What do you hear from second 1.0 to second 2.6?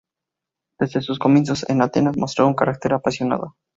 sus comienzos en Atenas mostró un